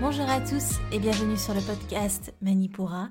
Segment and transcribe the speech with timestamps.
[0.00, 3.08] Bonjour à tous et bienvenue sur le podcast Manipura.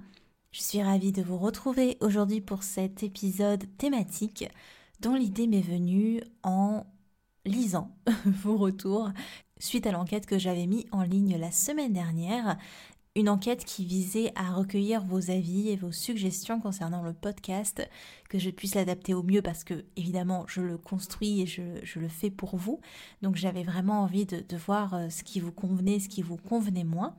[0.51, 4.45] Je suis ravie de vous retrouver aujourd'hui pour cet épisode thématique
[5.01, 6.85] dont l'idée m'est venue en
[7.43, 7.91] lisant
[8.25, 9.09] vos retours
[9.59, 12.57] suite à l'enquête que j'avais mis en ligne la semaine dernière.
[13.17, 17.81] Une enquête qui visait à recueillir vos avis et vos suggestions concernant le podcast,
[18.29, 22.09] que je puisse l'adapter au mieux parce que évidemment je le construis et je, le
[22.09, 22.79] fais pour vous.
[23.23, 26.83] Donc j'avais vraiment envie de, voir euh, ce qui vous convenait, ce qui vous convenait
[26.83, 27.15] moins.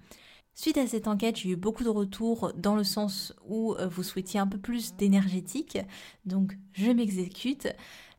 [0.54, 4.04] Suite à cette enquête, j'ai eu beaucoup de retours dans le sens où euh, vous
[4.04, 5.78] souhaitiez un peu plus d'énergétique,
[6.26, 7.66] donc je m'exécute.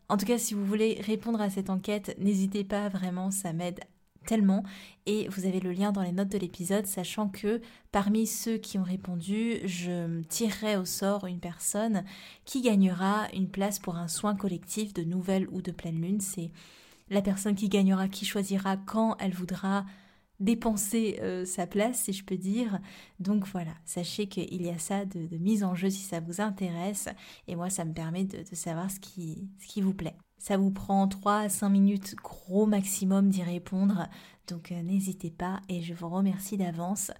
[0.10, 3.80] En tout cas, si vous voulez répondre à cette enquête, n'hésitez pas vraiment, ça m'aide
[4.26, 4.64] tellement.
[5.06, 8.78] Et vous avez le lien dans les notes de l'épisode, sachant que parmi ceux qui
[8.78, 12.04] ont répondu, je tirerai au sort une personne
[12.46, 16.22] qui gagnera une place pour un soin collectif de nouvelle ou de pleine lune.
[16.22, 16.52] C'est
[17.10, 19.86] la personne qui gagnera, qui choisira quand elle voudra
[20.40, 22.80] dépenser euh, sa place, si je peux dire.
[23.20, 27.10] Donc voilà, sachez qu'il y a ça de, mise en jeu si ça vous intéresse.
[27.48, 30.16] Et moi, ça me permet de, savoir ce ce qui vous plaît.
[30.40, 34.08] Ça vous prend 3 à 5 minutes gros maximum d'y répondre.
[34.48, 37.12] Donc euh, n'hésitez pas et je vous remercie d'avance.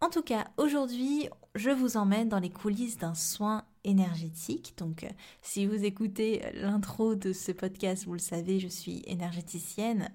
[0.00, 4.74] En tout cas, aujourd'hui, je vous emmène dans les coulisses d'un soin énergétique.
[4.76, 5.08] Donc, euh,
[5.42, 10.08] si vous écoutez l'intro de ce podcast, vous le savez, je suis énergéticienne,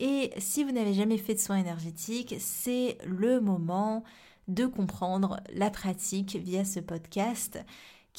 [0.00, 4.02] et si vous n'avez jamais fait de soins énergétiques, c'est le moment
[4.48, 7.62] de comprendre la pratique via ce podcast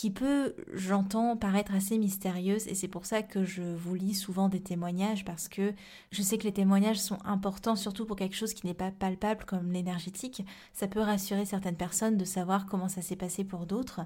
[0.01, 4.49] qui peut, j'entends, paraître assez mystérieuse et c'est pour ça que je vous lis souvent
[4.49, 5.75] des témoignages parce que
[6.09, 9.45] je sais que les témoignages sont importants surtout pour quelque chose qui n'est pas palpable
[9.45, 10.43] comme l'énergétique.
[10.73, 14.01] Ça peut rassurer certaines personnes de savoir comment ça s'est passé pour d'autres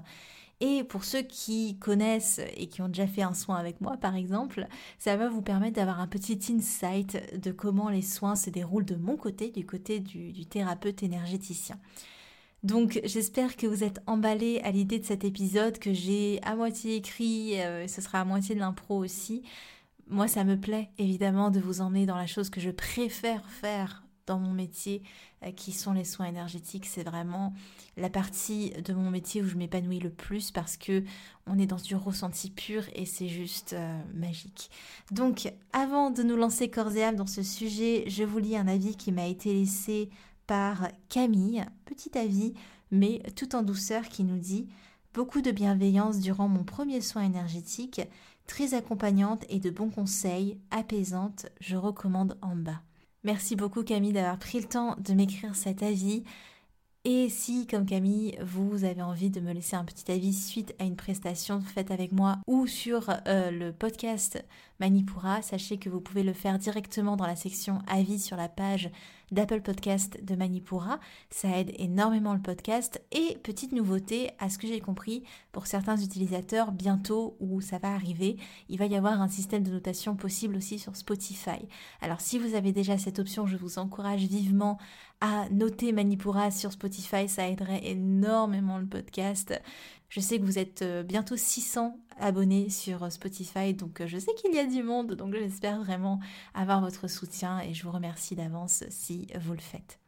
[0.60, 4.16] et pour ceux qui connaissent et qui ont déjà fait un soin avec moi, par
[4.16, 4.66] exemple,
[4.98, 8.96] ça va vous permettre d'avoir un petit insight de comment les soins se déroulent de
[8.96, 11.78] mon côté, du côté du, thérapeute énergéticien.
[12.62, 16.96] Donc j'espère que vous êtes emballés à l'idée de cet épisode que j'ai à moitié
[16.96, 19.42] écrit, euh, ce sera à moitié de l'impro aussi.
[20.08, 24.06] Moi ça me plaît évidemment de vous emmener dans la chose que je préfère faire
[24.26, 25.02] dans mon métier,
[25.44, 26.86] euh, qui sont les soins énergétiques.
[26.86, 27.54] C'est vraiment
[27.96, 31.04] la partie de mon métier où je m'épanouis le plus parce que
[31.46, 34.70] on est dans du ressenti pur et c'est juste euh, magique.
[35.12, 38.68] Donc, avant de nous lancer corps et âme dans ce sujet, je vous lis un
[38.68, 40.10] avis qui m'a été laissé
[40.46, 42.54] par Camille, petit avis,
[42.90, 44.68] mais tout en douceur, qui nous dit
[45.14, 48.02] Beaucoup de bienveillance durant mon premier soin énergétique,
[48.46, 52.82] très accompagnante et de bons conseils, apaisante, je recommande en bas.
[53.24, 56.22] Merci beaucoup Camille d'avoir pris le temps de m'écrire cet avis.
[57.04, 60.84] Et si, comme Camille, vous avez envie de me laisser un petit avis suite à
[60.84, 64.44] une prestation faite avec moi ou sur euh, le podcast
[64.80, 68.90] Manipura, sachez que vous pouvez le faire directement dans la section avis sur la page
[69.30, 71.00] d'Apple Podcast de Manipura.
[71.30, 73.02] Ça aide énormément le podcast.
[73.12, 77.92] Et petite nouveauté, à ce que j'ai compris, pour certains utilisateurs, bientôt où ça va
[77.92, 78.36] arriver,
[78.68, 81.68] il va y avoir un système de notation possible aussi sur Spotify.
[82.00, 84.78] Alors si vous avez déjà cette option, je vous encourage vivement
[85.20, 87.28] à noter Manipura sur Spotify.
[87.28, 89.60] Ça aiderait énormément le podcast.
[90.08, 94.18] Je sais que vous êtes euh, bientôt 600 abonnés sur euh, Spotify, donc euh, je
[94.18, 96.20] sais qu'il y a du monde, donc j'espère vraiment
[96.54, 99.98] avoir votre soutien et je vous remercie d'avance si vous le faites.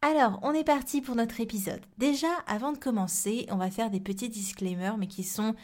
[0.00, 1.80] Alors, on est parti pour notre épisode.
[1.96, 5.54] Déjà, avant de commencer, on va faire des petits disclaimers, mais qui sont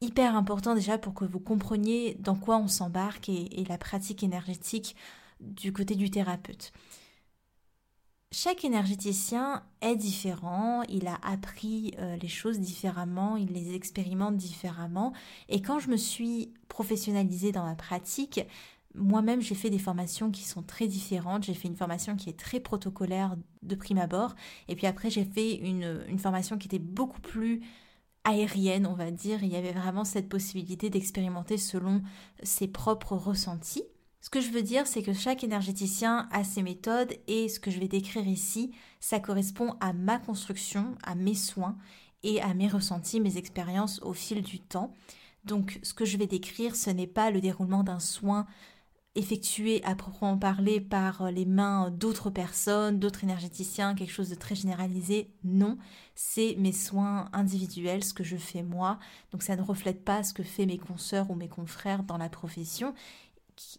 [0.00, 4.22] hyper importants déjà pour que vous compreniez dans quoi on s'embarque et, et la pratique
[4.22, 4.96] énergétique
[5.40, 6.72] du côté du thérapeute.
[8.46, 15.12] Chaque énergéticien est différent, il a appris euh, les choses différemment, il les expérimente différemment.
[15.48, 18.40] Et quand je me suis professionnalisée dans ma pratique,
[18.94, 21.42] moi-même j'ai fait des formations qui sont très différentes.
[21.42, 23.34] J'ai fait une formation qui est très protocolaire
[23.64, 24.36] de prime abord.
[24.68, 27.62] Et puis après j'ai fait une, une formation qui était beaucoup plus
[28.22, 29.42] aérienne, on va dire.
[29.42, 32.00] Il y avait vraiment cette possibilité d'expérimenter selon
[32.44, 33.82] ses propres ressentis
[34.26, 37.70] Ce que je veux dire, c'est que chaque énergéticien a ses méthodes et ce que
[37.70, 41.76] je vais décrire ici, ça correspond à ma construction, à mes soins
[42.24, 44.92] et à mes ressentis, mes expériences au fil du temps.
[45.44, 48.46] Donc ce que je vais décrire, ce n'est pas le déroulement d'un soin
[49.14, 54.56] effectué à proprement parler par les mains d'autres personnes, d'autres énergéticiens, quelque chose de très
[54.56, 55.30] généralisé.
[55.44, 55.78] Non,
[56.16, 58.98] c'est mes soins individuels, ce que je fais moi.
[59.30, 62.28] Donc ça ne reflète pas ce que fait mes consoeurs ou mes confrères dans la
[62.28, 62.92] profession.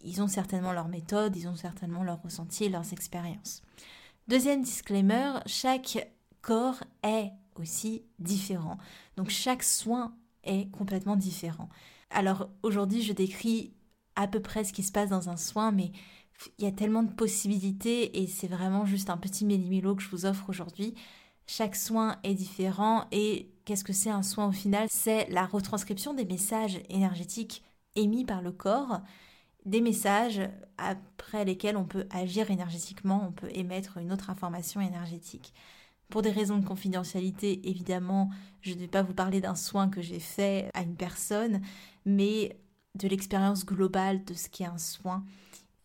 [0.02, 3.62] Ils ont certainement leur méthode, ils ont certainement leur ressenti et leurs expériences.
[4.28, 8.78] Deuxième disclaimer, chaque corps est aussi différent.
[9.16, 10.14] Donc chaque soin
[10.44, 11.68] est complètement différent.
[12.10, 13.72] Alors aujourd'hui, je décris
[14.16, 15.92] à peu près ce qui se passe dans un soin, mais
[16.58, 20.08] il y a tellement de possibilités et c'est vraiment juste un petit méli-mélo que je
[20.08, 20.94] vous offre aujourd'hui.
[21.46, 24.86] Chaque soin est différent et qu'est-ce que c'est un soin au final?
[24.90, 27.64] C'est la retranscription des messages énergétiques
[27.96, 29.00] émis par le corps,
[29.68, 30.40] des messages
[30.78, 35.52] après lesquels on peut agir énergétiquement, on peut émettre une autre information énergétique.
[36.08, 38.30] Pour des raisons de confidentialité, évidemment,
[38.62, 41.60] je ne vais pas vous parler d'un soin que j'ai fait à une personne,
[42.06, 42.58] mais
[42.94, 45.24] de l'expérience globale de ce qu'est un soin.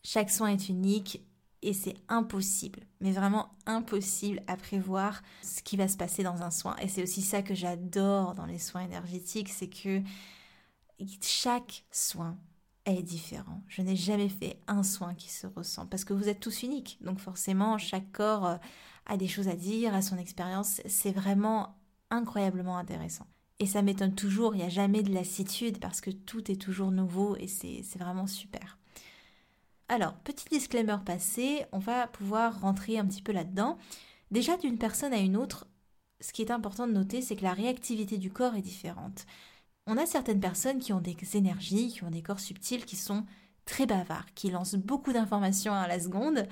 [0.04, 1.22] Chaque soin est unique
[1.62, 6.52] et c'est impossible, mais vraiment impossible à prévoir ce qui va se passer dans un
[6.52, 6.76] soin.
[6.82, 10.02] Et c'est aussi ça que j'adore dans les soins énergétiques, c'est que
[11.22, 12.38] chaque soin
[12.86, 13.62] est différent.
[13.68, 16.98] Je n'ai jamais fait un soin qui se ressent parce que vous êtes tous uniques.
[17.02, 18.58] Donc forcément, chaque corps euh,
[19.06, 20.82] a des choses à dire, a son expérience.
[20.86, 21.76] C'est vraiment
[22.10, 23.28] incroyablement intéressant.
[23.60, 26.92] Et ça m'étonne toujours, il n'y a jamais de lassitude parce que tout est toujours
[26.92, 28.78] nouveau et c'est vraiment super.
[29.88, 33.78] Alors, petit disclaimer passé, on va pouvoir rentrer un petit peu là-dedans.
[34.32, 35.68] Déjà, d'une personne à une autre,
[36.20, 39.26] ce qui est important de noter, c'est que la réactivité du corps est différente.
[39.86, 43.26] On a certaines personnes qui ont des énergies, qui ont des corps subtils, qui sont
[43.66, 46.48] très bavards, qui lancent beaucoup d'informations à la seconde.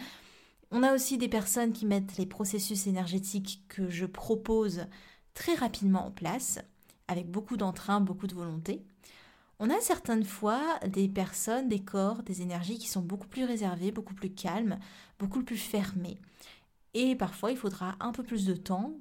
[0.71, 4.85] On a aussi des personnes qui mettent les processus énergétiques que je propose
[5.33, 6.59] très rapidement en place
[7.07, 8.83] avec beaucoup d'entrain, beaucoup de volonté.
[9.59, 13.91] On a certaines fois des personnes, des corps, des énergies qui sont beaucoup plus réservées,
[13.91, 14.79] beaucoup plus calmes,
[15.19, 16.17] beaucoup plus fermées.
[16.93, 18.93] Et parfois, il faudra un peu plus de temps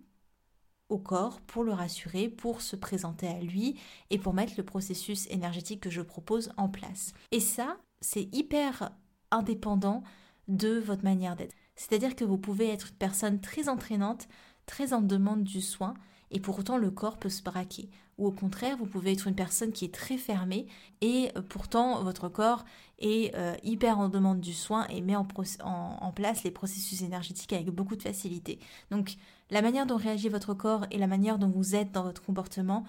[0.90, 3.78] au corps pour le rassurer, pour se présenter à lui
[4.10, 7.14] et pour mettre le processus énergétique que je propose en place.
[7.30, 8.90] Et ça, c'est hyper
[9.30, 10.02] indépendant
[10.48, 11.54] de votre manière d'être.
[11.76, 14.28] C'est-à-dire que vous pouvez être une personne très entraînante,
[14.66, 15.94] très en demande du soin,
[16.30, 17.88] et pour autant le corps peut se braquer.
[18.18, 20.66] Ou au contraire, vous pouvez être une personne qui est très fermée
[21.00, 22.64] et euh, pourtant votre corps
[22.98, 25.26] est euh, hyper en demande du soin et met en,
[25.62, 28.58] en, place les processus énergétiques avec beaucoup de facilité.
[28.90, 29.16] Donc
[29.50, 32.84] la manière dont réagit votre corps et la manière dont vous êtes dans votre comportement,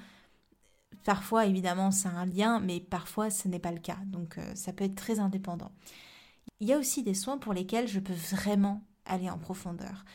[1.03, 3.97] parfois évidemment c'est un lien, mais parfois ce n'est pas le cas.
[4.05, 5.71] Donc euh, ça peut être très indépendant.
[6.59, 10.05] Il y a aussi des soins pour lesquels je peux vraiment aller en profondeur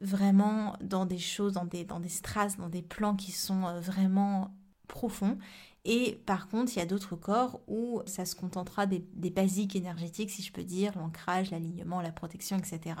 [0.00, 4.54] vraiment dans des choses, dans des, dans dans des plans qui sont euh, vraiment
[4.88, 5.38] profonds.
[5.84, 10.30] Et par contre, il y a d'autres corps où ça se contentera des basiques énergétiques,
[10.30, 12.96] si je peux dire, l'ancrage, l'alignement, la protection, etc.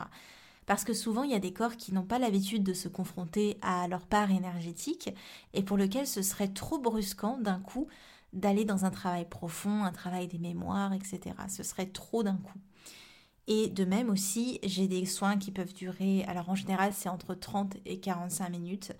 [0.66, 3.56] Parce que souvent, il y a des corps qui n'ont pas l'habitude de se confronter
[3.62, 5.10] à leur part énergétique
[5.54, 7.86] et pour lequel ce serait trop brusquant d'un coup
[8.32, 11.34] d'aller dans un travail profond, un travail des mémoires, etc.
[11.48, 12.58] Ce serait trop d'un coup.
[13.48, 17.34] Et de même aussi, j'ai des soins qui peuvent durer, alors en général c'est entre
[17.34, 18.92] 30 et 45 minutes,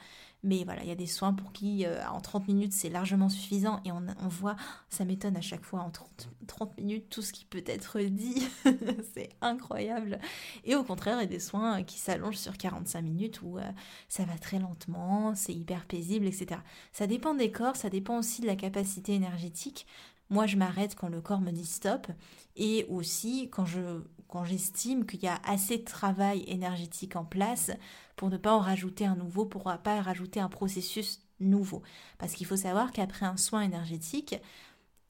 [0.43, 3.29] mais voilà, il y a des soins pour qui euh, en 30 minutes c'est largement
[3.29, 4.57] suffisant et on, voit,
[4.89, 8.47] ça m'étonne à chaque fois en 30, minutes tout ce qui peut être dit,
[9.15, 10.19] c'est incroyable.
[10.65, 13.63] Et au contraire, il y a des soins qui s'allongent sur 45 minutes où euh,
[14.09, 16.61] ça va très lentement, c'est hyper paisible, etc.
[16.93, 19.87] Ça dépend des corps, ça dépend aussi de la capacité énergétique.
[20.29, 22.09] Moi, je m'arrête quand le corps me dit stop
[22.57, 27.71] et aussi quand je quand j'estime qu'il y a assez de travail énergétique en place
[28.17, 31.83] pour ne pas en rajouter un nouveau, pour ne pas rajouter un processus nouveau.
[32.19, 34.37] Parce qu'il faut savoir qu'après un soin énergétique,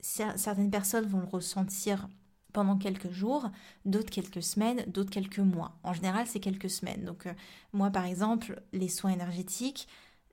[0.01, 2.09] certaines personnes vont le ressentir
[2.53, 3.51] pendant quelques jours,
[3.85, 5.77] d'autres quelques semaines, d'autres quelques mois.
[5.83, 7.05] En général, c'est quelques semaines.
[7.05, 7.35] Donc euh,
[7.75, 9.89] moi, par exemple, les soins énergétiques,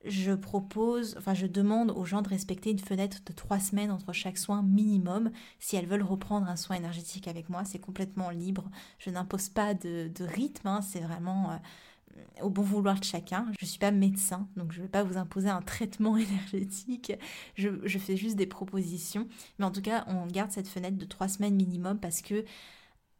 [0.06, 4.12] je propose, enfin je demande aux gens de respecter une fenêtre de trois semaines entre
[4.14, 5.32] chaque soin minimum.
[5.60, 8.70] Si elles veulent reprendre un soin énergétique avec moi, c'est complètement libre.
[9.00, 10.82] Je n'impose pas de, rythme, hein.
[10.82, 13.48] c'est vraiment euh, au bon vouloir de chacun.
[13.60, 17.14] Je ne suis pas médecin, donc je ne vais pas vous imposer un traitement énergétique.
[17.56, 19.28] Je, je, fais juste des propositions.
[19.58, 22.44] Mais en tout cas, on garde cette fenêtre de trois semaines minimum parce que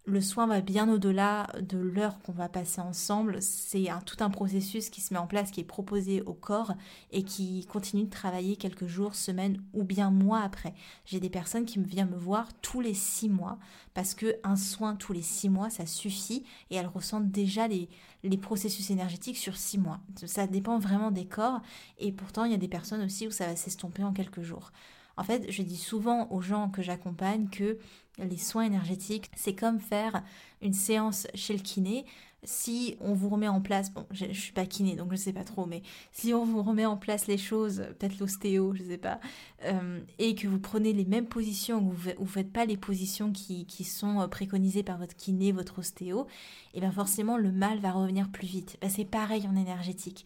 [0.06, 3.42] le soin va bien au-delà de l'heure qu'on va passer ensemble.
[3.42, 6.74] C'est tout un processus qui se met en place, qui est proposé au corps
[7.12, 10.74] et qui continue de travailler quelques jours, semaines ou bien mois après.
[11.06, 13.60] J'ai des personnes qui me viennent me voir tous les six mois
[13.94, 18.38] parce que un soin tous les six mois, ça suffit et elles ressentent déjà les
[18.42, 20.02] processus énergétiques sur six mois.
[20.26, 21.62] Ça dépend vraiment des corps
[21.98, 24.74] et pourtant il y a des personnes aussi où ça va s'estomper en quelques jours.
[25.16, 27.78] En fait, je dis souvent aux gens que j'accompagne que
[28.18, 30.24] les soins énergétiques, c'est comme faire
[30.62, 32.06] une séance chez le kiné.
[32.46, 35.32] Si on vous remet en place, bon, je, ne suis pas kiné donc je sais
[35.32, 38.98] pas trop, mais si on vous remet en place les choses, peut-être l'ostéo, je sais
[38.98, 39.22] pas,
[39.64, 43.32] euh, et que vous prenez les mêmes positions, ou vous, ne faites pas les positions
[43.32, 46.28] qui, sont préconisées par votre kiné, votre ostéo,
[46.74, 48.78] et bien forcément le mal va revenir plus vite.
[48.82, 50.26] Ben, c'est pareil en énergétique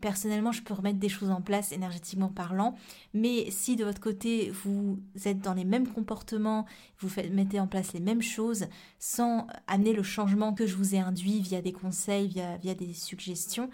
[0.00, 2.74] personnellement, je peux remettre des choses en place énergétiquement parlant,
[3.14, 6.66] mais si de votre côté, vous êtes dans les mêmes comportements,
[6.98, 8.66] vous mettez en place les mêmes choses
[8.98, 13.70] sans amener le changement que je vous ai induit via des conseils, via, des suggestions,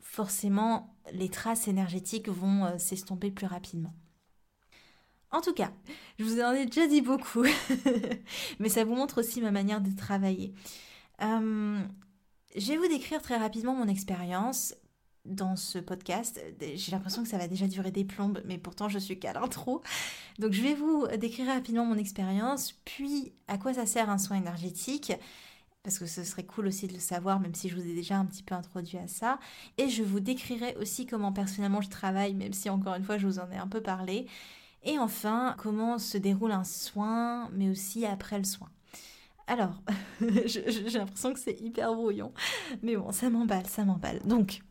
[0.00, 3.94] forcément, les traces énergétiques vont euh, s'estomper plus rapidement.
[5.30, 5.72] En tout cas,
[6.18, 7.44] je vous en ai déjà dit beaucoup,
[8.60, 10.54] mais ça vous montre aussi ma manière de travailler.
[11.22, 11.80] Euh,
[12.54, 14.76] je vais vous décrire très rapidement mon expérience
[15.24, 16.40] dans ce podcast.
[16.60, 19.82] J'ai l'impression que ça va déjà durer des plombes, mais pourtant je suis qu'à l'intro.
[20.38, 24.36] Donc je vais vous décrire rapidement mon expérience, puis à quoi ça sert un soin
[24.36, 25.12] énergétique,
[25.82, 28.16] parce que ce serait cool aussi de le savoir, même si je vous ai déjà
[28.16, 29.38] un petit peu introduit à ça.
[29.78, 33.26] Et je vous décrirai aussi comment personnellement je travaille, même si encore une fois je
[33.26, 34.26] vous en ai un peu parlé.
[34.82, 38.68] Et enfin, comment se déroule un soin, mais aussi après le soin.
[39.46, 39.74] Alors,
[40.46, 42.32] j'ai l'impression que c'est hyper brouillon,
[42.82, 44.20] mais bon, ça m'emballe, ça m'emballe.
[44.24, 44.62] Donc,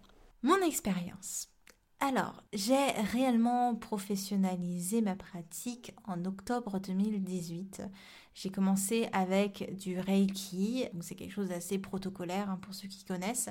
[0.44, 1.50] mon expérience.
[2.00, 7.82] Alors, j'ai réellement professionnalisé ma pratique en octobre 2018.
[8.34, 13.06] J'ai commencé avec du Reiki, donc c'est quelque chose d'assez protocolaire hein, pour ceux qui
[13.06, 13.50] connaissent.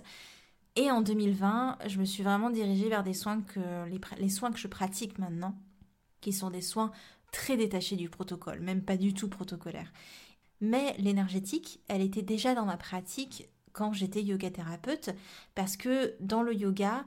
[0.77, 4.53] Et en 2020, je me suis vraiment dirigée vers des soins que les, les soins
[4.53, 5.59] que je pratique maintenant,
[6.21, 6.93] qui sont des soins
[7.31, 9.93] très détachés du protocole, même pas du tout protocolaire.
[10.61, 15.11] Mais l'énergétique, elle était déjà dans ma pratique quand j'étais yoga thérapeute
[15.55, 17.05] parce que dans le yoga,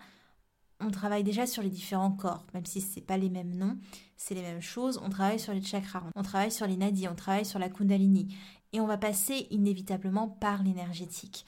[0.79, 3.77] on travaille déjà sur les différents corps, même si ce n'est pas les mêmes noms,
[4.17, 4.99] c'est les mêmes choses.
[5.03, 8.35] On travaille sur les chakras, on travaille sur les nadis, on travaille sur la kundalini
[8.73, 11.45] et on va passer inévitablement par l'énergétique.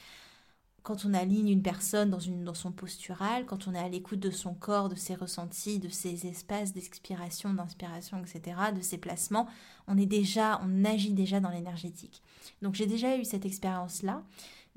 [0.83, 4.31] Quand on aligne une personne dans, dans son postural, quand on est à l'écoute de
[4.31, 9.47] son corps, de ses ressentis, de ses espaces d'expiration, d'inspiration, etc., de ses placements,
[9.87, 12.21] on est déjà, on agit déjà dans l'énergétique.
[12.61, 14.23] Donc j'ai déjà eu cette expérience-là.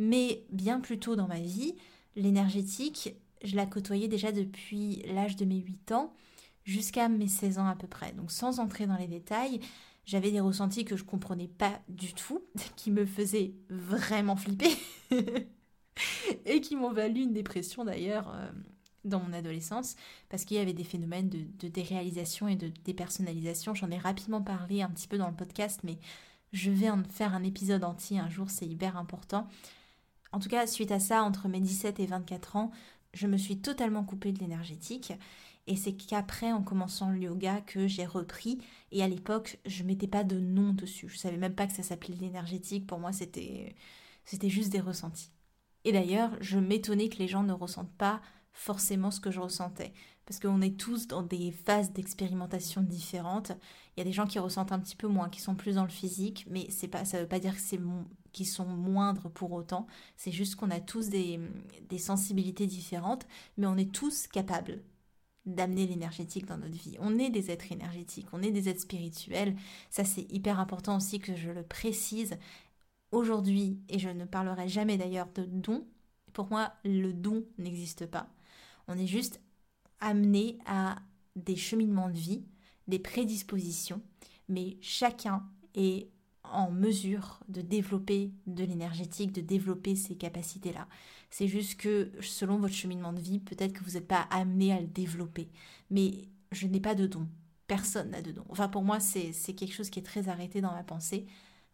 [0.01, 1.75] Mais bien plus tôt dans ma vie,
[2.17, 3.15] l'énergétique,
[3.45, 6.15] je la côtoyais déjà depuis l'âge de mes 8 ans
[6.65, 8.13] jusqu'à mes 16 ans à peu près.
[8.13, 9.61] Donc sans entrer dans les détails,
[10.07, 12.43] j'avais des ressentis que je comprenais pas du tout,
[12.77, 14.71] qui me faisaient vraiment flipper
[16.47, 18.51] et qui m'ont valu une dépression d'ailleurs euh,
[19.05, 19.97] dans mon adolescence
[20.31, 23.75] parce qu'il y avait des phénomènes de, de déréalisation et de dépersonnalisation.
[23.75, 25.99] J'en ai rapidement parlé un petit peu dans le podcast, mais
[26.55, 29.47] je vais en faire un épisode entier un jour, c'est hyper important.
[30.33, 32.71] En tout cas, suite à ça, entre mes 17 et 24 ans,
[33.15, 35.13] je me suis totalement coupée de l'énergétique.
[35.67, 38.59] Et c'est qu'après, en commençant le yoga, que j'ai repris.
[38.93, 41.09] Et à l'époque, je mettais pas de nom dessus.
[41.09, 42.87] Je savais même pas que ça s'appelait l'énergétique.
[42.87, 43.75] Pour moi, c'était,
[44.25, 45.31] c'était juste des ressentis.
[45.85, 48.21] Et d'ailleurs, je m'étonnais que les gens ne ressentent pas
[48.53, 49.93] forcément ce que je ressentais.
[50.27, 53.53] Parce qu'on est tous dans des phases d'expérimentation différentes.
[53.97, 55.85] Il y a des gens qui ressentent un petit peu moins, qui sont plus dans
[55.85, 57.81] le physique, mais c'est pas, ça ne veut pas dire que c'est
[58.33, 59.87] qu'ils sont moindres pour autant.
[60.17, 61.41] C'est juste qu'on a tous des,
[61.89, 64.83] des sensibilités différentes, mais on est tous capables
[65.47, 66.97] d'amener l'énergétique dans notre vie.
[67.01, 69.57] On est des êtres énergétiques, on est des êtres spirituels.
[69.91, 72.37] Ça, c'est hyper important aussi que je le précise
[73.13, 75.87] aujourd'hui, et je ne parlerai jamais d'ailleurs de don.
[76.33, 78.29] Pour moi, le don n'existe pas.
[78.87, 79.41] On est juste
[80.01, 80.97] amené à
[81.37, 82.45] des cheminements de vie,
[82.87, 84.03] des prédispositions,
[84.49, 86.09] mais chacun est
[86.53, 90.89] en mesure de développer de l'énergétique, de développer ces capacités-là.
[91.31, 94.81] C'est juste que selon votre cheminement de vie, peut-être que vous n'êtes pas amené à
[94.81, 95.49] le développer.
[95.91, 97.29] Mais je n'ai pas de don.
[97.67, 98.45] Personne n'a de don.
[98.49, 101.27] Enfin, pour moi, c'est quelque chose qui est très arrêté dans ma pensée.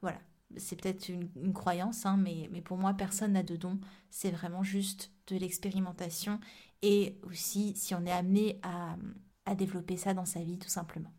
[0.03, 0.19] Voilà.
[0.59, 3.81] C'est peut-être une, croyance, hein, mais, pour moi, personne n'a de don.
[4.11, 6.39] C'est vraiment juste de l'expérimentation
[6.83, 8.97] et aussi si on est amené à,
[9.47, 11.11] à développer ça dans sa vie tout simplement.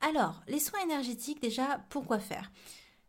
[0.00, 2.50] Alors, les soins énergétiques, déjà, pourquoi faire?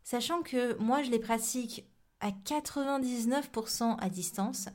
[0.03, 1.85] Sachant que moi, je les pratique
[2.19, 4.69] à 99% à distance.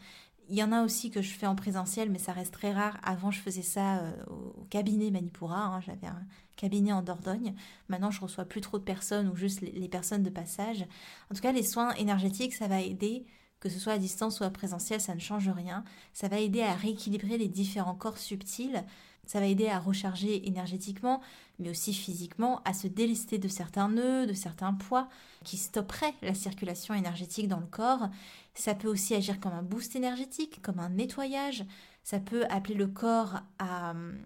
[0.50, 2.98] il y en a aussi que je fais en présentiel, mais ça reste très rare.
[3.02, 5.62] Avant, je faisais ça euh, au cabinet Manipura.
[5.64, 5.80] Hein.
[5.80, 6.22] J'avais un
[6.56, 7.54] cabinet en Dordogne.
[7.88, 10.84] Maintenant, je reçois plus trop de personnes ou juste les, personnes de passage.
[11.30, 13.26] En tout cas, les soins énergétiques, ça va aider,
[13.60, 15.84] que ce soit à distance ou à présentiel, ça ne change rien.
[16.12, 18.84] Ça va aider à rééquilibrer les différents corps subtils.
[19.28, 21.20] Ça va aider à recharger énergétiquement,
[21.58, 25.06] mais aussi physiquement, à se délester de certains nœuds, de certains poids
[25.44, 28.08] qui stopperaient la circulation énergétique dans le corps.
[28.54, 31.66] Ça peut aussi agir comme un boost énergétique, comme un nettoyage.
[32.04, 34.16] Ça peut appeler le corps à hum,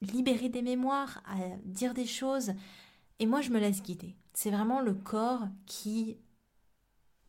[0.00, 2.52] libérer des mémoires, à dire des choses.
[3.18, 4.14] Et moi, je me laisse guider.
[4.32, 6.18] C'est vraiment le corps qui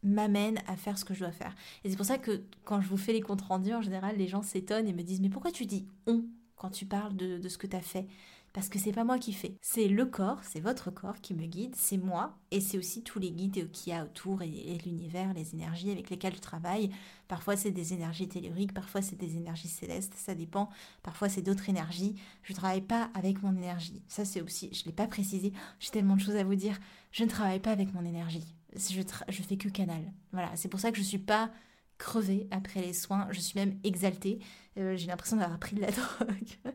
[0.04, 1.56] m'amène à faire ce que je dois faire.
[1.84, 4.28] Et c'est pour ça que quand je vous fais les comptes rendus, en général, les
[4.28, 6.26] gens s'étonnent et me disent Mais pourquoi tu dis on?
[6.56, 8.08] Quand tu parles de, de ce que tu as fait
[8.56, 9.58] parce que c'est pas moi qui fais.
[9.62, 13.20] C'est le corps, c'est votre corps qui me guide, c'est moi, et c'est aussi tous
[13.20, 16.90] les guides qu'il y a autour et, l'univers, les énergies avec lesquelles je travaille.
[17.28, 20.70] Parfois c'est des énergies telluriques, parfois c'est des énergies célestes, ça dépend.
[21.04, 22.16] Parfois c'est d'autres énergies.
[22.44, 24.02] Je ne travaille pas avec mon énergie.
[24.08, 25.52] Ça c'est aussi, je l'ai pas précisé.
[25.82, 26.80] J'ai tellement de choses à vous dire.
[27.12, 28.56] Je ne travaille pas avec mon énergie.
[28.74, 30.14] Je, je fais que canal.
[30.32, 31.52] Voilà, c'est pour ça que je suis pas
[31.98, 33.28] crevée après les soins.
[33.32, 34.40] Je suis même exaltée.
[34.78, 36.74] Euh, j'ai l'impression d'avoir pris de la drogue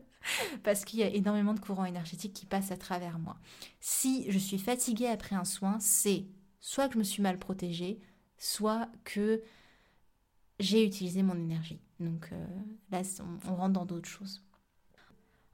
[0.63, 3.37] parce qu'il y a énormément de courants énergétiques qui passent à travers moi.
[3.79, 6.25] Si je suis fatiguée après un soin, c'est
[6.59, 7.99] soit que je me suis mal protégée,
[8.37, 9.41] soit que
[10.59, 11.79] j'ai utilisé mon énergie.
[11.99, 12.45] Donc euh,
[12.91, 13.01] là,
[13.47, 14.43] on, rentre dans d'autres choses.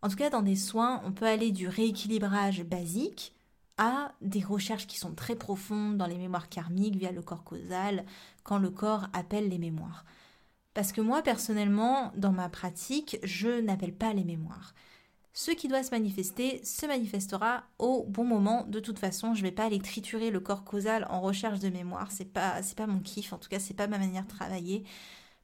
[0.01, 3.33] En tout cas, dans des soins, on peut aller du rééquilibrage basique
[3.77, 8.05] à des recherches qui sont très profondes dans les mémoires karmiques via le corps causal,
[8.43, 10.05] quand le corps appelle les mémoires.
[10.73, 14.73] Parce que moi, personnellement, dans ma pratique, je n'appelle pas les mémoires.
[15.33, 18.63] Ce qui doit se manifester se manifestera au bon moment.
[18.67, 21.69] De toute façon, je ne vais pas aller triturer le corps causal en recherche de
[21.69, 22.11] mémoire.
[22.11, 23.33] C'est pas, c'est pas mon kiff.
[23.33, 24.83] En tout cas, c'est pas ma manière de travailler.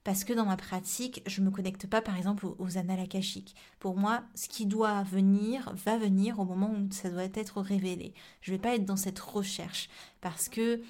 [0.03, 3.55] Parce que dans ma pratique, je me connecte pas, par exemple, aux, aux akashiques.
[3.79, 8.13] Pour moi, ce qui doit venir va venir au moment où ça doit être révélé.
[8.41, 10.81] Je vais pas être dans cette recherche parce que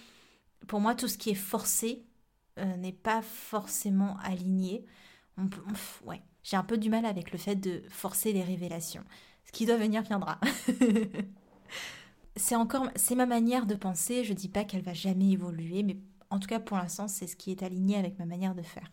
[0.67, 2.05] pour moi, tout ce qui est forcé
[2.59, 4.85] euh, n'est pas forcément aligné.
[6.05, 9.03] ouais, j'ai un peu du mal avec le fait de forcer les révélations.
[9.45, 10.39] Ce qui doit venir viendra.
[12.35, 14.23] c'est encore, c'est ma manière de penser.
[14.23, 15.97] Je dis pas qu'elle va jamais évoluer, mais
[16.29, 18.91] en tout cas pour l'instant, c'est ce qui est aligné avec ma manière de faire.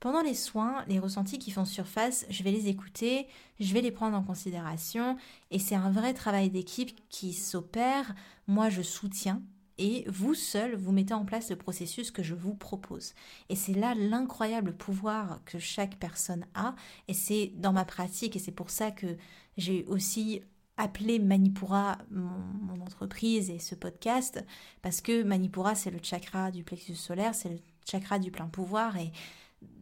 [0.00, 3.26] Pendant les soins, les ressentis qui font surface, je vais les écouter,
[3.60, 5.16] je vais les prendre en considération,
[5.50, 8.14] et c'est un vrai travail d'équipe qui s'opère.
[8.46, 9.42] Moi, je soutiens
[9.78, 13.14] et vous seul, vous mettez en place le processus que je vous propose.
[13.48, 16.74] Et c'est là l'incroyable pouvoir que chaque personne a,
[17.08, 19.16] et c'est dans ma pratique, et c'est pour ça que
[19.56, 20.42] j'ai aussi
[20.78, 24.44] appelé Manipura mon, entreprise et ce podcast,
[24.82, 28.96] parce que Manipura, c'est le chakra du plexus solaire, c'est le chakra du plein pouvoir,
[28.96, 29.12] et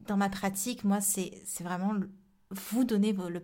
[0.06, 1.94] dans ma pratique, moi, c'est vraiment
[2.50, 3.40] vous donnez le,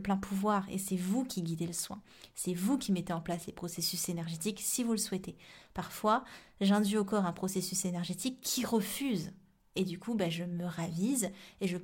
[0.00, 2.00] plein pouvoir et c'est vous qui guidez le soin.
[2.34, 5.36] C'est vous qui mettez en place les processus énergétiques si vous le souhaitez.
[5.74, 6.24] Parfois,
[6.60, 9.32] j'induis au corps un processus énergétique qui refuse.
[9.76, 11.76] Et du coup, bah, je me ravise et je,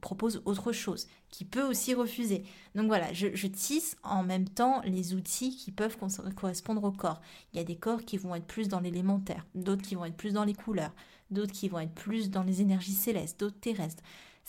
[0.00, 2.42] propose autre chose qui peut aussi refuser.
[2.74, 5.96] Donc voilà, je, je, tisse en même temps les outils qui peuvent
[6.34, 7.20] correspondre au corps.
[7.52, 10.16] Il y a des corps qui vont être plus dans l'élémentaire, d'autres qui vont être
[10.16, 10.92] plus dans les couleurs,
[11.30, 14.02] d'autres qui vont être plus dans les énergies célestes, d'autres terrestres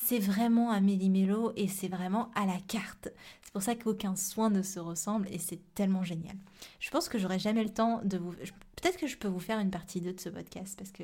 [0.03, 3.09] c'est vraiment un méli-mélo et c'est vraiment à la carte.
[3.43, 6.35] C'est pour ça qu'aucun soin ne se ressemble et c'est tellement génial.
[6.79, 8.31] Je pense que j'aurai jamais le temps de vous...
[8.31, 11.03] Peut-être que je peux vous faire une partie 2 de ce podcast parce que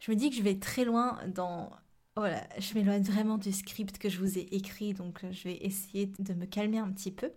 [0.00, 1.70] je me dis que je vais très loin dans...
[2.16, 5.44] Voilà, oh je m'éloigne vraiment du script que je vous ai écrit, donc euh, je
[5.44, 7.32] vais essayer de me calmer un petit peu.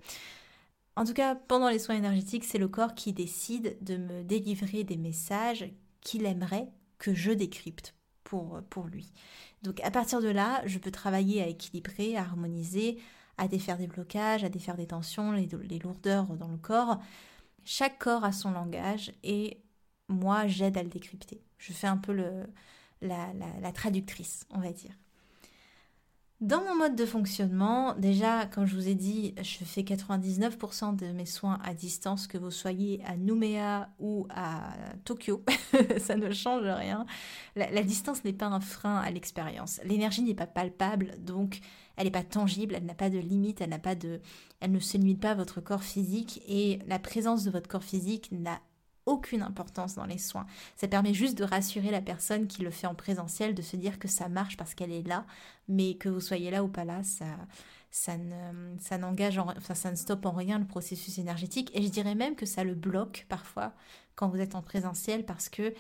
[0.96, 4.84] En tout cas, pendant les soins énergétiques, c'est le corps qui décide de me délivrer
[4.84, 9.12] des messages qu'il aimerait que je décrypte pour, pour lui.
[9.64, 13.00] Donc à partir de là, je peux travailler à équilibrer, à harmoniser,
[13.38, 17.00] à défaire des blocages, à défaire des tensions, les, lourdeurs dans le corps.
[17.64, 19.62] Chaque corps a son langage et
[20.10, 21.42] moi j'aide à le décrypter.
[21.58, 22.48] Je fais un peu le,
[23.02, 24.94] la traductrice, on va dire.
[26.40, 31.08] Dans mon mode de fonctionnement, déjà, comme je vous ai dit, je fais 99% de
[31.08, 35.44] mes soins à distance, que vous soyez à Nouméa ou à Tokyo,
[35.98, 37.08] ça ne change rien.
[37.56, 39.82] La, distance n'est pas un frein à l'expérience.
[39.84, 41.60] L'énergie n'est pas palpable, donc
[41.96, 44.22] elle n'est pas tangible, elle n'a pas de limite, elle pas de,
[44.60, 48.32] elle ne se pas à votre corps physique et la présence de votre corps physique
[48.32, 48.62] n'a
[49.08, 50.46] aucune importance dans les soins.
[50.76, 53.98] Ça permet juste de rassurer la personne qui le fait en présentiel, de se dire
[53.98, 55.26] que ça marche parce qu'elle est là,
[55.68, 57.26] mais que vous soyez là ou pas là, ça,
[57.90, 59.42] ça ne, ça n'engage,
[59.74, 61.72] ça ne stoppe en rien le processus énergétique.
[61.74, 63.74] Et je dirais même que ça le bloque parfois
[64.16, 65.74] quand vous êtes en présentiel parce que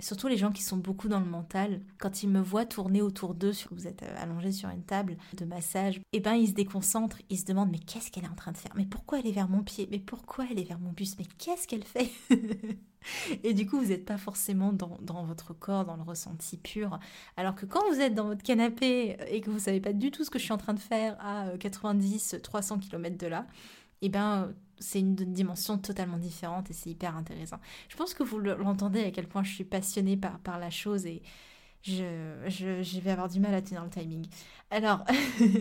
[0.00, 3.34] surtout les gens qui sont beaucoup dans le mental, quand ils me voient tourner autour
[3.34, 6.52] d'eux, vous êtes euh, allongé sur une table de massage, et eh ben ils se
[6.52, 8.72] déconcentrent, ils se demandent mais qu'est-ce qu'elle est en train de faire?
[8.76, 9.88] Mais pourquoi elle est vers mon pied?
[9.90, 12.10] Mais pourquoi elle est vers mon buste Mais qu'est-ce qu'elle fait?
[13.44, 16.98] Et du coup, vous n'êtes pas forcément dans, votre corps, dans le ressenti pur.
[17.36, 20.24] Alors que quand vous êtes dans votre canapé et que vous savez pas du tout
[20.24, 23.46] ce que je suis en train de faire à 90, 300 km de là,
[24.02, 27.60] et eh ben c'est une dimension totalement différente et c'est hyper intéressant.
[27.88, 31.22] Je pense que vous l'entendez à quel point je suis passionnée par, la chose et
[31.82, 34.26] je, vais avoir du mal à tenir le timing.
[34.70, 35.04] Alors,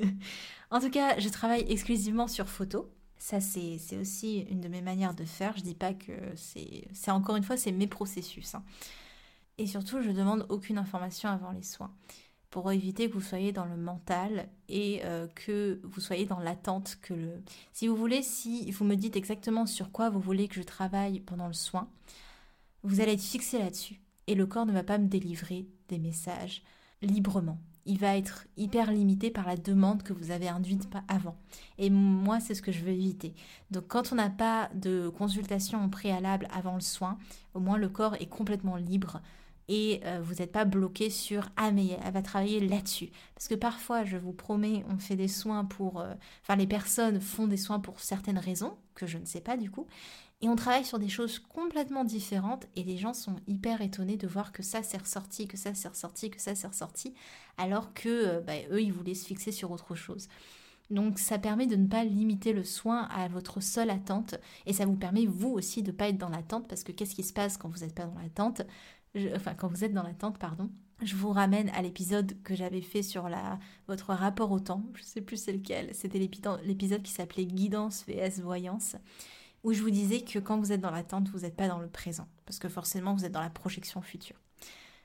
[0.72, 2.92] en tout cas, je travaille exclusivement sur photo.
[3.18, 5.58] Ça, c'est aussi une de mes manières de faire.
[5.58, 6.88] Je dis pas que c'est...
[7.12, 8.56] encore une fois, c'est mes processus.
[8.56, 8.64] Hein.
[9.58, 11.94] Et surtout, je demande aucune information avant les soins
[12.50, 16.98] pour éviter que vous soyez dans le mental et euh, que vous soyez dans l'attente
[17.02, 17.44] que le...
[17.74, 21.20] Si vous voulez, si vous me dites exactement sur quoi vous voulez que je travaille
[21.20, 21.90] pendant le soin,
[22.84, 24.02] vous allez être fixé là-dessus.
[24.28, 26.64] Et le corps ne va pas me délivrer des messages
[27.02, 27.60] librement.
[27.86, 31.38] Il va être hyper limité par la demande que vous avez induite avant.
[31.78, 33.34] Et moi, c'est ce que je veux éviter.
[33.72, 37.18] Donc quand on n'a pas de consultation préalable avant le soin,
[37.54, 39.22] au moins le corps est complètement libre
[39.70, 43.56] et euh, vous n'êtes pas bloqué sur ah mais elle va travailler là-dessus parce que
[43.56, 47.56] parfois je vous promets on fait des soins pour euh, enfin les personnes font des
[47.56, 49.88] soins pour certaines raisons que je ne sais pas du coup.
[50.42, 54.26] Et on travaille sur des choses complètement différentes et les gens sont hyper étonnés de
[54.26, 57.14] voir que ça s'est ressorti que ça s'est ressorti que ça s'est ressorti
[57.58, 60.28] alors que euh, bah, eux ils voulaient se fixer sur autre chose.
[60.90, 64.86] Donc ça permet de ne pas limiter le soin à votre seule attente et ça
[64.86, 67.34] vous permet vous aussi de ne pas être dans l'attente parce que qu'est-ce qui se
[67.34, 68.64] passe quand vous n'êtes pas dans l'attente?
[69.36, 70.70] Enfin quand vous êtes dans l'attente, pardon,
[71.02, 73.30] je vous ramène à l'épisode que j'avais fait sur
[73.88, 74.84] votre rapport au temps.
[74.96, 75.94] Je sais plus c'est lequel.
[75.94, 78.96] C'était l'épisode qui s'appelait Guidance vs Voyance,
[79.64, 81.88] où je vous disais que quand vous êtes dans l'attente, vous n'êtes pas dans le
[81.88, 84.36] présent, parce que forcément vous êtes dans la projection future.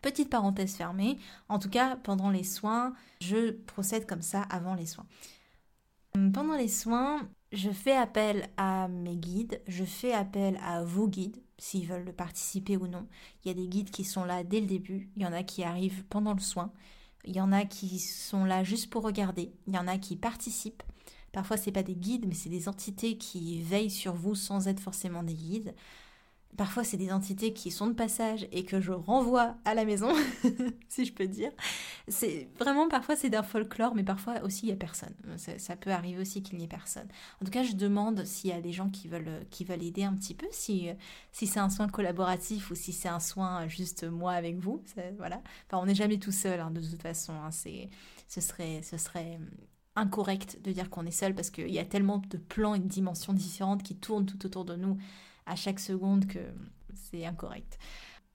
[0.02, 1.18] Petite parenthèse fermée.
[1.48, 5.06] En tout cas, pendant les soins, je procède comme ça avant les soins.
[6.12, 11.40] Pendant les soins, je fais appel à mes guides, je fais appel à vos guides,
[11.58, 13.06] s'ils veulent participer ou non.
[13.44, 15.42] Il y a des guides qui sont là dès le début, il y en a
[15.42, 16.72] qui arrivent pendant le soin,
[17.24, 20.16] il y en a qui sont là juste pour regarder, il y en a qui
[20.16, 20.82] participent.
[21.32, 24.78] Parfois, c'est pas des guides, mais c'est des entités qui veillent sur vous sans être
[24.78, 25.74] forcément des guides.
[26.56, 30.12] Parfois, c'est des entités qui sont de passage et que je renvoie à la maison,
[30.88, 31.50] si je peux dire.
[32.06, 35.14] C'est vraiment parfois c'est d'un folklore, mais parfois aussi il y a personne.
[35.36, 37.08] Ça, peut arriver aussi qu'il n'y ait personne.
[37.40, 40.04] En tout cas, je demande s'il y a des gens qui veulent qui veulent aider
[40.04, 40.88] un petit peu, si
[41.32, 44.82] si c'est un soin collaboratif ou si c'est un soin juste moi avec vous.
[45.18, 45.42] Voilà.
[45.66, 47.32] Enfin, on n'est jamais tout seul hein, de toute façon.
[47.32, 47.50] Hein.
[47.50, 47.90] c'est
[48.28, 49.38] ce serait ce serait
[49.96, 52.88] incorrect de dire qu'on est seul parce qu'il y a tellement de plans et de
[52.88, 54.98] dimensions différentes qui tournent tout autour de nous
[55.46, 56.40] à chaque seconde que
[56.94, 57.78] c'est incorrect.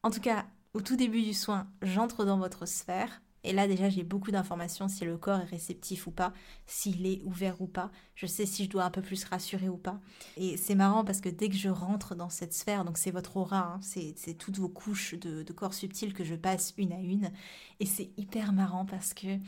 [0.03, 3.21] En tout cas, au tout début du soin, j'entre dans votre sphère.
[3.45, 6.33] Et là déjà j'ai beaucoup d'informations si le corps est réceptif ou pas,
[6.65, 7.89] s'il est ouvert ou pas.
[8.15, 10.01] Je sais si je dois un peu plus rassurer ou pas.
[10.35, 13.37] Et c'est marrant parce que dès que je rentre dans cette sphère, donc c'est votre
[13.37, 16.99] aura, hein, c'est toutes vos couches de, de corps subtils que je passe une à
[16.99, 17.31] une.
[17.79, 19.39] Et c'est hyper marrant parce que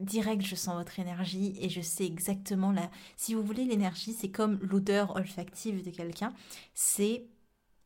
[0.00, 2.90] direct, je sens votre énergie et je sais exactement la.
[3.16, 6.32] Si vous voulez, l'énergie, c'est comme l'odeur olfactive de quelqu'un.
[6.74, 7.26] C'est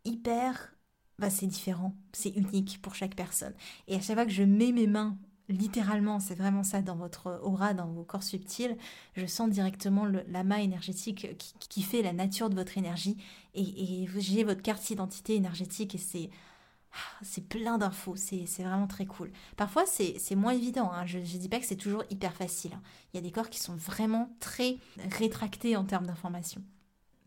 [0.04, 0.74] hyper.
[1.18, 3.52] Bah, c'est différent, c'est unique pour chaque personne.
[3.88, 5.18] Et à chaque fois que je mets mes mains,
[5.48, 8.76] littéralement, c'est vraiment ça, dans votre aura, dans vos corps subtils,
[9.16, 13.16] je sens directement l'amas énergétique qui, fait la nature de votre énergie.
[13.54, 16.30] Et, et j'ai votre carte d'identité énergétique et c'est
[17.22, 19.30] c'est plein d'infos, c'est vraiment très cool.
[19.56, 21.06] Parfois, c'est moins évident, hein.
[21.06, 22.72] je ne dis pas que c'est toujours hyper facile.
[22.74, 22.82] Hein.
[23.12, 24.78] Il y a des corps qui sont vraiment très
[25.18, 26.62] rétractés en termes d'informations.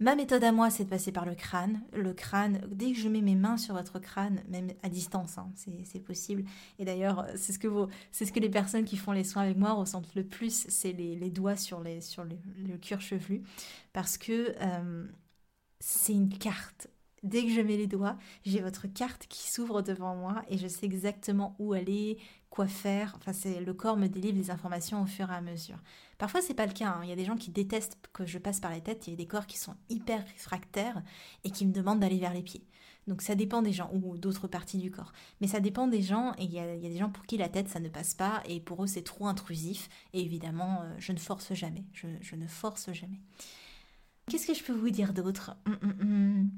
[0.01, 1.79] Ma méthode à moi, c'est de passer par le crâne.
[1.93, 5.51] Le crâne, dès que je mets mes mains sur votre crâne, même à distance, hein,
[5.55, 6.43] c'est possible.
[6.79, 7.67] Et d'ailleurs, c'est ce, que
[8.11, 11.29] ce que les personnes qui font les soins avec moi ressentent le plus, c'est les,
[11.29, 13.43] doigts sur, les, sur le, cuir chevelu.
[13.93, 15.05] Parce que euh,
[15.79, 16.87] c'est une carte
[17.23, 20.67] Dès que je mets les doigts, j'ai votre carte qui s'ouvre devant moi et je
[20.67, 22.17] sais exactement où aller,
[22.49, 23.13] quoi faire.
[23.17, 25.77] Enfin, c'est le corps me délivre les informations au fur et à mesure.
[26.17, 26.89] Parfois, c'est pas le cas.
[26.89, 27.01] Hein.
[27.03, 29.07] Il y a des gens qui détestent que je passe par les têtes.
[29.07, 31.01] Il y a des corps qui sont hyper réfractaires
[31.43, 32.65] et qui me demandent d'aller vers les pieds.
[33.07, 35.11] Donc ça dépend des gens ou d'autres parties du corps.
[35.39, 37.67] Mais ça dépend des gens et il y, a, des gens pour qui la tête
[37.67, 39.89] ça ne passe pas et pour eux c'est trop intrusif.
[40.13, 41.83] Et évidemment, euh, je ne force jamais.
[41.93, 43.19] Je, ne force jamais.
[44.29, 45.55] Qu'est-ce que je peux vous dire d'autre?
[45.65, 46.51] Hum, hum, hum.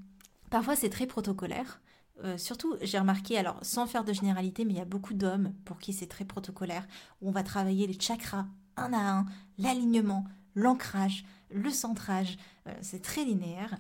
[0.54, 1.82] Parfois, c'est très protocolaire.
[2.24, 5.52] Euh, surtout, j'ai remarqué, alors sans faire de généralité, mais il y a beaucoup d'hommes
[5.66, 6.88] pour qui c'est très protocolaire,
[7.24, 8.46] on va travailler les chakras
[8.78, 9.26] un à un,
[9.58, 12.38] l'alignement, l'ancrage, le centrage,
[12.68, 13.76] euh, c'est très linéaire.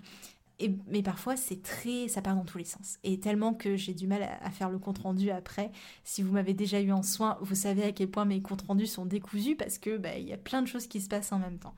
[0.57, 2.97] et, mais parfois c'est très, ça part dans tous les sens.
[3.03, 5.71] Et tellement que j'ai du mal à, faire le compte rendu après.
[6.03, 8.87] Si vous m'avez déjà eu en soin, vous savez à quel point mes comptes rendus
[8.87, 11.37] sont décousus parce que bah, il y a plein de choses qui se passent en
[11.37, 11.75] même temps.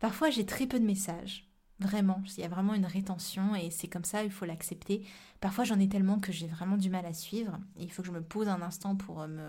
[0.00, 1.48] Parfois j'ai très peu de messages.
[1.82, 5.04] Vraiment, il y a vraiment une rétention et c'est comme ça, il faut l'accepter.
[5.40, 7.58] Parfois j'en ai tellement que j'ai vraiment du mal à suivre.
[7.76, 9.48] Il faut que je me pose un instant pour euh, me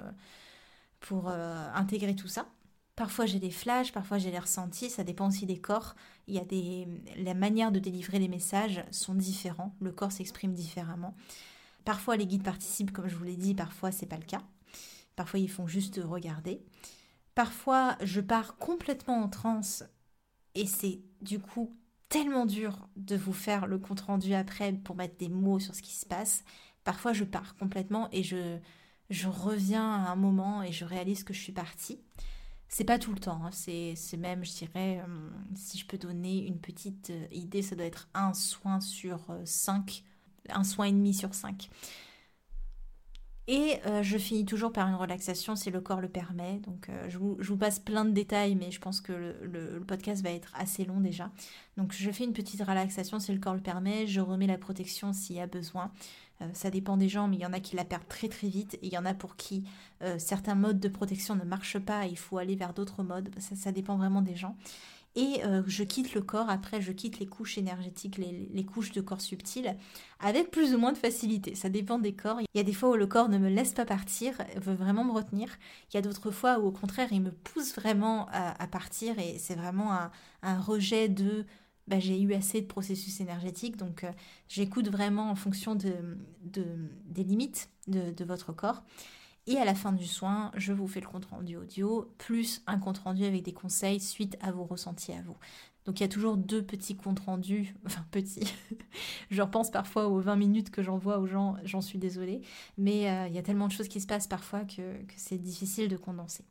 [0.99, 2.47] pour euh, intégrer tout ça.
[2.95, 5.95] Parfois j'ai des flashs, parfois j'ai les ressentis, ça dépend aussi des corps.
[6.27, 10.53] Il y a des la manière de délivrer les messages sont différents, le corps s'exprime
[10.53, 11.15] différemment.
[11.85, 14.41] Parfois les guides participent comme je vous l'ai dit, parfois c'est pas le cas.
[15.15, 16.63] Parfois ils font juste regarder.
[17.35, 19.85] Parfois je pars complètement en transe
[20.55, 21.75] et c'est du coup
[22.13, 25.81] tellement dur de vous faire le compte rendu après pour mettre des mots sur ce
[25.81, 26.43] qui se passe.
[26.83, 28.59] Parfois je pars complètement et je
[29.09, 31.99] je reviens à un moment et je réalise que je suis partie.
[32.69, 33.49] C'est pas tout le temps, hein.
[33.51, 37.85] c'est même, je dirais, euh, si je peux donner une petite euh, idée, ça doit
[37.85, 40.03] être un soin sur euh, cinq,
[40.49, 41.69] un soin et demi sur cinq.
[43.47, 46.59] Et je finis toujours par une relaxation si le corps le permet.
[46.59, 50.53] Donc je vous, passe plein de détails, mais je pense que le, podcast va être
[50.55, 51.29] assez long déjà.
[51.75, 54.07] Donc je fais une petite relaxation si le corps le permet.
[54.07, 55.91] Je remets la protection s'il y a besoin.
[56.41, 58.47] Euh, ça dépend des gens, mais il y en a qui la perdent très très
[58.47, 59.63] vite et il y en a pour qui
[60.01, 63.29] euh, certains modes de protection ne marchent pas et il faut aller vers d'autres modes.
[63.39, 64.55] Ça, dépend vraiment des gens.
[65.15, 69.01] Et euh, je quitte le corps, après je quitte les couches énergétiques, les, couches de
[69.01, 69.75] corps subtils,
[70.19, 71.53] avec plus ou moins de facilité.
[71.53, 72.41] Ça dépend des corps.
[72.41, 75.03] Il y a des fois où le corps ne me laisse pas partir, veut vraiment
[75.03, 75.49] me retenir.
[75.91, 79.37] Il y a d'autres fois où au contraire il me pousse vraiment à, partir et
[79.37, 79.91] c'est vraiment
[80.41, 81.45] un rejet de
[81.87, 84.11] bah, j'ai eu assez de processus énergétiques, donc euh,
[84.47, 85.93] j'écoute vraiment en fonction de,
[86.43, 88.83] des limites de, votre corps.
[89.45, 92.79] Et à la fin du soin, je vous fais le compte rendu audio, plus un
[92.79, 95.35] compte rendu avec des conseils suite à vos ressentis à vous.
[95.85, 98.53] Donc il y a toujours deux petits comptes rendus, enfin petits,
[99.31, 102.41] je repense parfois aux 20 minutes que j'envoie aux gens, j'en suis désolée,
[102.77, 104.81] mais euh, il y a tellement de choses qui se passent parfois que
[105.17, 106.45] c'est difficile de condenser.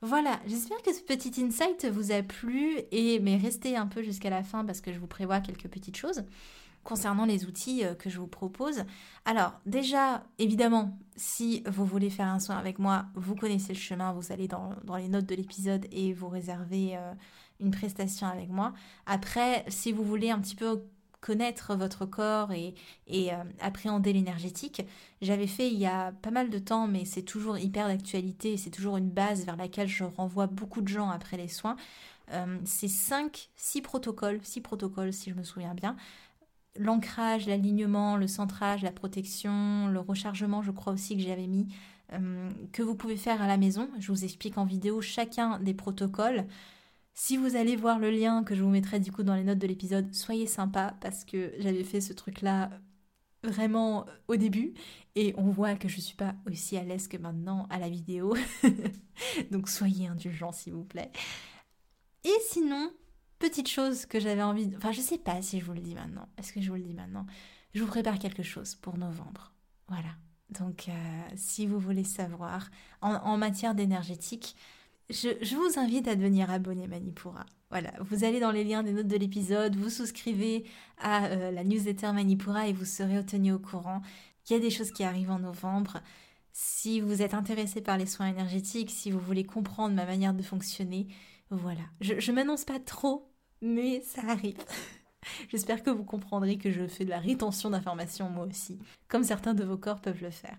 [0.00, 4.30] Voilà, j'espère que ce petit insight vous a plu et mais restez un peu jusqu'à
[4.30, 6.24] la fin parce que je vous prévois quelques petites choses
[6.84, 8.84] concernant les outils euh, que je vous propose.
[9.24, 14.12] Alors déjà, évidemment, si vous voulez faire un soin avec moi, vous connaissez le chemin,
[14.12, 17.12] vous allez dans, les notes de l'épisode et vous réservez euh,
[17.60, 18.72] une prestation avec moi.
[19.06, 20.82] Après, si vous voulez un petit peu
[21.20, 22.74] connaître votre corps et,
[23.12, 24.82] euh, appréhender l'énergétique.
[25.20, 28.70] J'avais fait il y a pas mal de temps, mais c'est toujours hyper d'actualité, c'est
[28.70, 31.76] toujours une base vers laquelle je renvoie beaucoup de gens après les soins.
[32.64, 35.96] C'est 5, 6 protocoles, 6 protocoles si je me souviens bien.
[36.78, 41.68] L'ancrage, l'alignement, le centrage, la protection, le rechargement, je crois aussi que j'avais mis,
[42.12, 43.88] euh, que vous pouvez faire à la maison.
[43.98, 46.46] Je vous explique en vidéo chacun des protocoles.
[47.14, 49.58] Si vous allez voir le lien que je vous mettrai du coup dans les notes
[49.58, 52.70] de l'épisode, soyez sympa parce que j'avais fait ce truc-là
[53.44, 54.72] vraiment au début
[55.14, 58.34] et on voit que je suis pas aussi à l'aise que maintenant à la vidéo.
[59.50, 61.10] Donc soyez indulgents s'il vous plaît.
[62.24, 62.90] Et sinon,
[63.42, 64.76] petite chose que j'avais envie de...
[64.76, 66.28] Enfin, je sais pas si je vous le dis maintenant.
[66.38, 67.26] Est-ce que je vous le dis maintenant?
[67.74, 69.52] Je vous prépare quelque chose pour novembre.
[69.88, 70.10] Voilà.
[70.50, 70.92] Donc, euh,
[71.34, 74.54] si vous voulez savoir, en matière d'énergétique,
[75.12, 77.44] je, vous invite à devenir abonné Manipura.
[77.70, 80.64] Voilà, vous allez dans les liens des notes de l'épisode, vous souscrivez
[80.98, 84.02] à euh, la newsletter Manipura et vous serez tenu au courant.
[84.48, 86.00] Il y a des choses qui arrivent en novembre.
[86.52, 90.42] Si vous êtes intéressé par les soins énergétiques, si vous voulez comprendre ma manière de
[90.42, 91.08] fonctionner,
[91.50, 91.82] voilà.
[92.00, 93.30] Je, ne m'annonce pas trop,
[93.62, 94.58] mais ça arrive.
[95.48, 99.54] J'espère que vous comprendrez que je fais de la rétention d'informations moi aussi, comme certains
[99.54, 100.58] de vos corps peuvent le faire.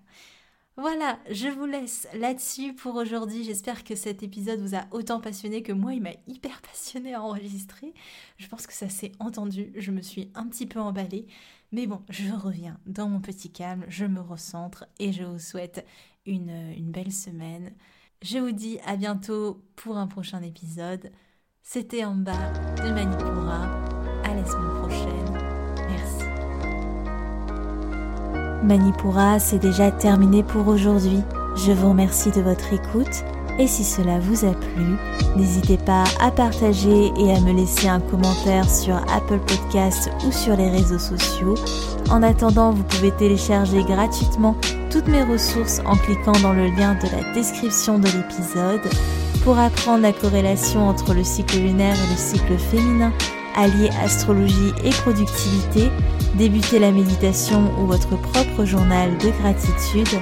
[0.75, 3.43] Voilà, je vous laisse là-dessus pour aujourd'hui.
[3.43, 7.21] J'espère que cet épisode vous a autant passionné que moi, il m'a hyper passionné à
[7.21, 7.93] enregistrer.
[8.37, 11.27] Je pense que ça s'est entendu, je me suis un petit peu emballée.
[11.71, 15.85] Mais bon, je reviens dans mon petit calme, je me recentre et je vous souhaite
[16.25, 17.73] une, une belle semaine.
[18.23, 21.11] Je vous dis à bientôt pour un prochain épisode.
[21.65, 23.61] C'était en bas de Manipura.
[24.25, 25.23] À la semaine prochaine.
[28.63, 31.21] Manipura, c'est déjà terminé pour aujourd'hui.
[31.55, 33.23] Je vous remercie de votre écoute
[33.57, 34.97] et si cela vous a plu,
[35.37, 40.57] n'hésitez pas à partager et à me laisser un commentaire sur Apple Podcasts ou sur
[40.57, 41.55] les réseaux sociaux.
[42.09, 44.57] En attendant, vous pouvez télécharger gratuitement
[44.91, 48.81] toutes mes ressources en cliquant dans le lien de la description de l'épisode
[49.43, 53.13] pour apprendre la corrélation entre le cycle lunaire et le cycle féminin,
[53.55, 55.89] allier astrologie et productivité
[56.35, 60.19] débutez la méditation ou votre propre journal de gratitude.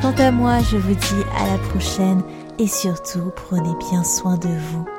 [0.00, 2.22] Quant à moi, je vous dis à la prochaine
[2.58, 4.97] et surtout prenez bien soin de vous.